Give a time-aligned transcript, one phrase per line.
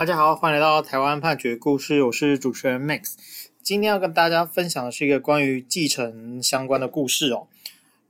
[0.00, 3.16] 大家好，欢迎来到台湾判决故事，我是主持人 Max。
[3.62, 7.48] 今天要跟大家分享的是一个关于继承相关的故事哦。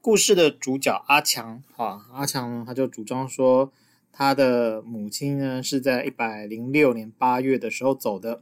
[0.01, 3.73] 故事的主角阿强啊，阿强呢他就主张说，
[4.13, 8.41] 他的母亲呢是在一百零六年八月的时候走的，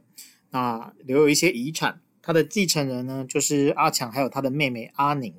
[0.51, 5.33] 那留有一些遗产，他的继承人呢就是阿强还有他的妹妹阿宁，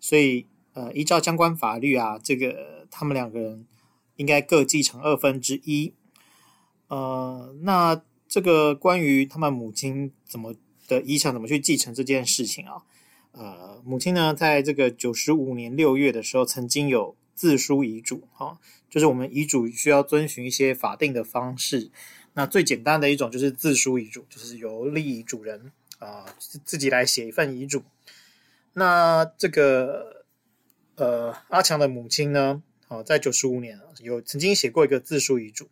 [0.00, 3.64] 所以呃，依照相关法律啊，这个他们两个人
[4.16, 5.94] 应该各继承二分之一。
[6.88, 10.54] 呃，那这个关于他们母亲怎么
[10.86, 12.82] 的遗产怎么去继承这件事情啊？
[13.32, 18.58] 呃，母亲呢，在这个九十五年六月的时候，曾经有自书遗嘱，哈、
[18.90, 21.90] 就是我们遗嘱需要遵循一些法定的方式。
[22.34, 26.34] 那最简单的一种就是自书遗嘱，就是由立遗嘱人啊、呃、
[26.64, 27.82] 自己来写一份遗嘱。
[28.72, 30.24] 那这个
[30.96, 35.68] 呃阿强的母亲呢，啊、在九十五年有曾经写过一个自书遗嘱，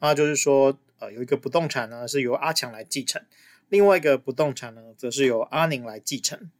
[0.00, 3.22] 那就是说，呃，有一个不动产呢是由阿强来继承，
[3.68, 6.50] 另外一个不动产呢则是由阿宁来继承。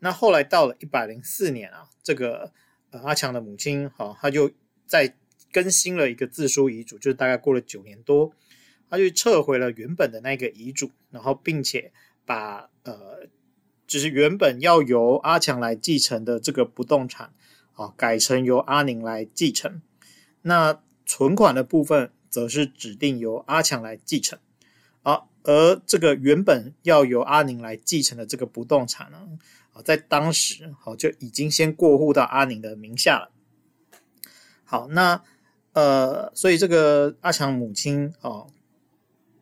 [0.00, 2.52] 那后来到了一百零四年啊，这个
[2.90, 4.50] 呃阿强的母亲好、哦，他就
[4.86, 5.14] 再
[5.52, 8.32] 更新了一个自书遗嘱，就是大概过了九年多，
[8.90, 11.92] 他就撤回了原本的那个遗嘱，然后并且
[12.26, 13.28] 把呃，
[13.86, 17.32] 就是原本要由阿强来继承的这个不动产
[17.74, 19.80] 啊、改成由阿宁来继承。
[20.42, 24.40] 那存款的部分则是指定由阿强来继承，
[25.04, 29.38] 啊，而这个原本要由阿宁来继承的这个不动产呢？
[29.72, 33.30] 啊，在当时，好就已经先过户到阿宁的名下了。
[34.64, 35.22] 好，那
[35.74, 38.46] 呃，所以这个阿强母亲啊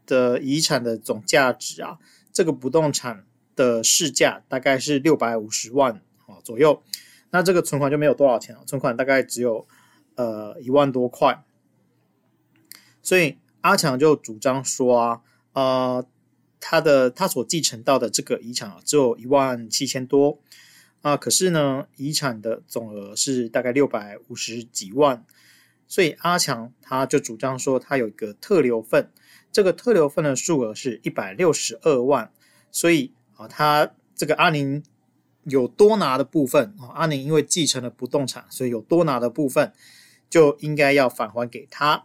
[0.04, 1.98] 的遗产的总价值啊，
[2.30, 3.24] 这个不动产
[3.56, 5.94] 的市价大概是六百五十万
[6.26, 6.82] 啊左右。
[7.30, 9.66] 那这个存款就没有多少钱了，存款大概只有
[10.16, 11.42] 呃一万多块。
[13.02, 15.20] 所以阿强就主张说啊，
[15.52, 16.06] 呃。
[16.64, 20.38] 他的他所继承到的这个遗产啊，只有一万七千多
[21.00, 25.24] 啊，可是呢，遗产的总额是大概六百五十几万，
[25.88, 29.10] 所以阿强他就主张说，他有一个特留份，
[29.50, 32.30] 这个特留份的数额是一百六十二万，
[32.70, 34.84] 所以啊，他这个阿宁
[35.42, 39.72] 有多拿的部分啊，阿宁因为继承了不动产，所以有多拿的部分
[40.30, 42.04] 就应该要返还给他。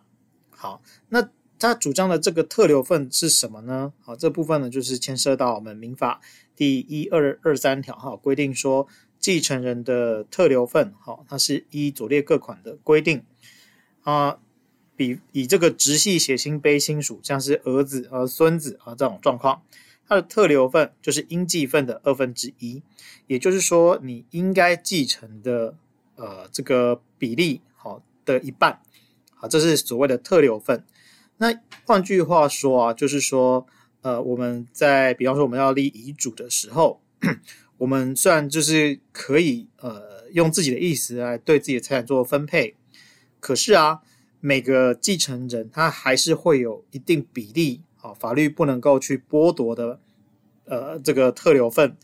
[0.58, 1.30] 好，那。
[1.60, 3.92] 他主张的这个特留份是什么呢？
[4.04, 6.22] 好，这部分呢就是牵涉到我们民法
[6.56, 8.88] 第一二二三条哈，规定说
[9.18, 13.24] 继承人的特留份，好，它是依左列各款的规定
[14.04, 14.38] 啊，
[14.96, 19.64] 比以这个直系血亲卑亲属，像是儿子和孙子啊这种状况，
[20.08, 22.84] 它的特留份就是应继份的二分之一，
[23.26, 25.76] 也就是说你应该继承的
[26.18, 28.80] 呃这个比例好的一半，
[29.40, 30.84] 好，这是所谓的特留份。
[31.38, 31.54] 那
[31.86, 33.68] 换句话说啊，就是说，
[34.02, 37.02] 呃，我们在比方说我们要立遗嘱的时候，
[37.78, 42.76] 我们虽然就是可以呃用自己的意思来对自己的财产做分配，
[43.40, 44.00] 可是啊，
[44.40, 50.00] 每个继承人他还是会有一定比例啊，法律不能够去剥夺的，
[50.66, 51.96] 呃，这个特留份。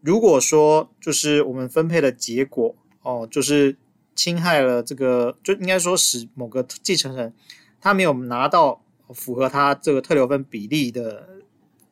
[0.00, 3.76] 如果说就是我们分配的结果哦，就是
[4.14, 7.32] 侵害了这个，就应该说使某个继承人。
[7.80, 8.82] 他没有拿到
[9.14, 11.26] 符合他这个特留分比例的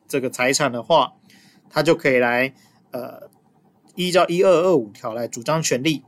[0.07, 1.13] 这个财产的话，
[1.69, 2.53] 他就可以来
[2.91, 3.29] 呃
[3.95, 6.03] 依照一二二五条来主张权利。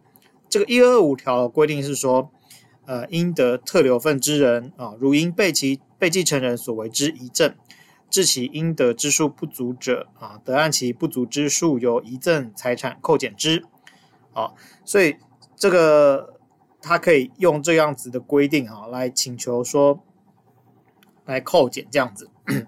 [0.48, 2.30] 这个一二五条的规定是说，
[2.86, 7.56] 呃，应得特留分之人啊，如因被其被继承人所为之遗赠，
[8.10, 13.66] 致其应得之数不足者啊，得按其不足之数由遗赠财产扣减之。
[14.34, 14.54] 啊，
[14.86, 15.18] 所以
[15.62, 16.28] 这个。
[16.84, 20.00] 他可以用这样子的规定啊，来请求说，
[21.26, 22.28] 来扣减这样子。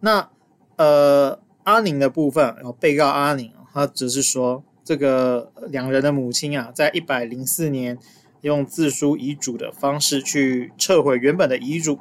[0.00, 0.28] 那
[0.74, 7.96] 呃，阿宁的部分，然后被告阿宁，他只是说，这个两人的母亲啊，在一百零四年
[8.40, 12.00] 用自书遗嘱的方式去撤回原本的遗嘱，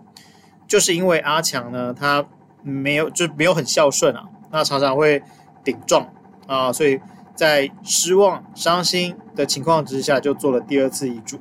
[0.68, 2.28] 就是因为阿强呢，他
[2.63, 5.22] 没有就没有很孝顺啊，那常常会
[5.63, 6.12] 顶撞
[6.48, 7.00] 啊，所以。
[7.38, 11.39] 在失望、伤心的情况之下，就做了第二次遗嘱。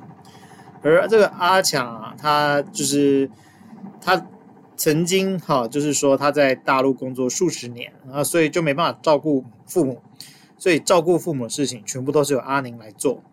[0.83, 3.29] 而这个阿强啊，他就是
[3.99, 4.27] 他
[4.77, 9.99] 曾经哈，就是说他在大陆工作数十年啊，所以就没办法照顾父母，
[10.57, 13.23] 所以照顾父母的事情全部都是由阿宁来做。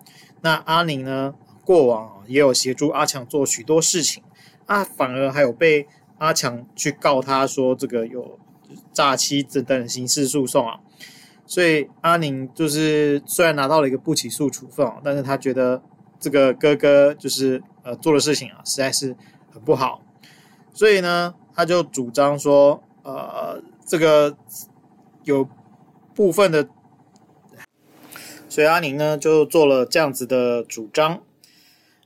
[0.41, 1.35] 那阿宁呢，
[1.67, 4.23] 过往也有协助阿强做许多事情，
[4.65, 8.39] 啊，反而还有被阿强去告他说这个有
[8.93, 10.81] 诈欺等等刑事诉讼啊。
[11.47, 15.83] 所以阿宁就是虽然拿到了一个不起诉处分，但是他觉得
[16.19, 19.15] 这个哥哥就是呃做的事情啊实在是
[19.53, 20.03] 很不好，
[20.73, 24.37] 所以呢他就主张说，呃，这个
[25.25, 25.49] 有
[26.15, 26.69] 部分的，
[28.49, 31.23] 所以阿宁呢就做了这样子的主张。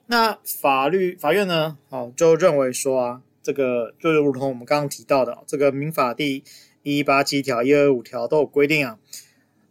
[0.07, 6.43] 那法律法院呢，哦，就认为说啊，这个就如同我们刚刚提到的，这个民法第
[6.83, 8.99] 一一八七条、一二五条都有规定啊，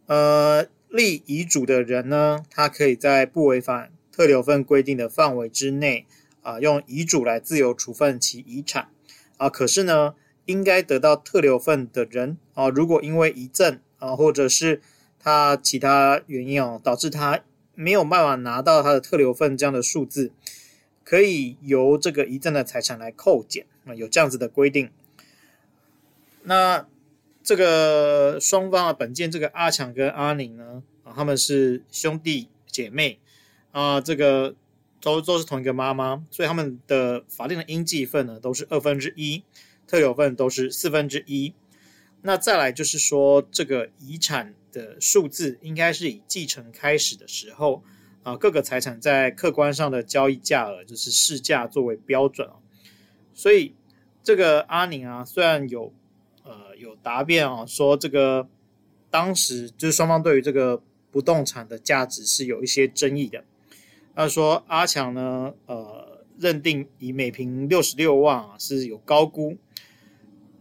[0.08, 6.06] 呃，立遗嘱的人呢，他可以在不违反特留份规定的范围之内
[6.42, 8.90] 啊，用遗嘱来自由处分其遗产
[9.38, 9.48] 啊。
[9.48, 10.16] 可是呢，
[10.46, 14.82] 应该得到特留份的人啊，如果因为遗赠啊，或者是
[15.20, 17.42] 他其他原因哦，导致他。
[17.80, 20.32] 没有办法拿到他的特留份这样的数字，
[21.04, 24.90] 可以由这个遗赠的财产来扣减啊，有这样子的规定。
[26.42, 26.88] 那
[27.48, 33.22] 这个双方啊，本件这个阿强跟阿宁呢啊，他们是兄弟姐妹
[33.72, 34.54] 啊，这个
[35.00, 39.44] 都都是同一个妈妈，所以他们的法定的应继分呢都是二分之一，
[39.88, 41.54] 特有份都是四分之一。
[42.24, 44.54] 那再来就是说这个遗产。
[44.70, 47.82] 的数字应该是以继承开始的时候
[48.22, 52.48] 啊，各个财产在客观上的交易价额就是市价作为标准。
[53.34, 53.74] 所以
[54.22, 55.92] 这个阿宁啊，虽然有
[56.48, 58.48] 呃有答辩啊，说这个
[59.12, 63.44] 当时就是双方对于这个不动产的价值是有一些争议的。
[64.16, 69.58] 他说阿强呢，呃，认定以每坪六十六万啊是有高估。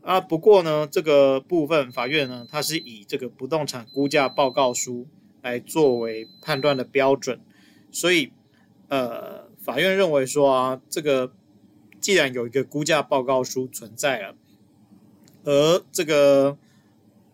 [0.03, 5.05] 啊，不过呢，这个部分法院呢，它是以这个不动产估价报告书
[5.43, 7.41] 来作为判断的标准，
[7.91, 8.31] 所以，
[8.87, 11.33] 呃，法院认为说啊，这个
[11.99, 14.37] 既然有一个估价报告书存在了，
[15.46, 16.58] 而这个，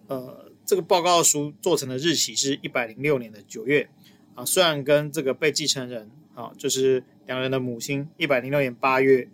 [0.07, 3.89] 呃，这个报告书做成的日期是一百零六年的九月，
[4.37, 9.29] 啊，虽然跟这个被继承人啊，就是两人的母亲一百零六年八月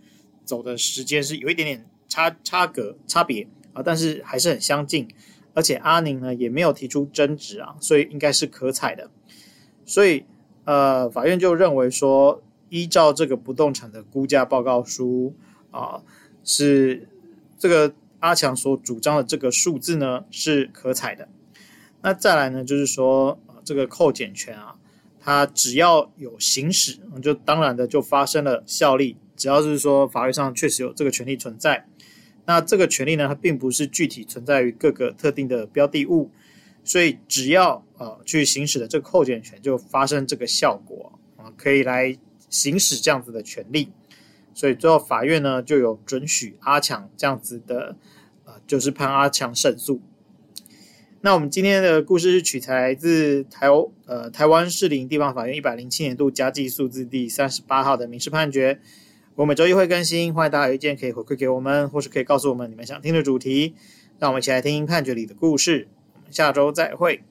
[0.47, 1.87] 走的时间是有一点点。
[2.11, 5.07] 差差格差别啊，但是还是很相近，
[5.53, 9.11] 而且阿宁呢也没有提出争执啊，所以应该是可采的。
[9.85, 10.25] 所以
[10.65, 15.35] 呃，法院就认为说，依照这个不动产的估价报告书
[15.71, 16.03] 啊，
[16.43, 17.07] 是
[17.59, 21.29] 这个阿强所主张的这个数字呢是可采的。
[22.03, 24.77] 那再来呢，就是说啊，这个扣减权啊，
[25.21, 29.17] 它只要有行使，就当然的就发生了效力。
[29.37, 31.87] 只要是说法律上确实有这个权利存在。
[32.45, 36.31] 那这个权利呢，它并不是具体存在于各个特定的标的物，
[36.83, 42.17] 所以只要呃去行使的这个扣减权，就发生这个效果啊，可以来
[42.49, 43.91] 行使这样子的权利。
[44.59, 47.95] 所以最后法院呢就有准许阿强这样子的，
[48.45, 50.01] 呃，就是判阿强胜诉。
[51.21, 53.69] 那我们今天的故事是取材自台
[54.07, 58.81] 呃台湾士林地方法院一百零七年度加计数字第三十八号的民事判决。
[59.37, 63.77] 我每周一会更新，欢迎大家有意见可以回馈给我们，或是可以告诉我们你们想听的主题，
[64.19, 65.87] 让我们一起来听判决里的故事。
[66.15, 67.23] 我们下周再会。